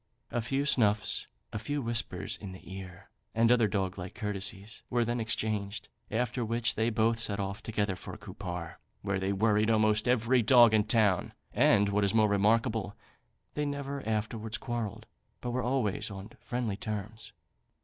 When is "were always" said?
15.51-16.09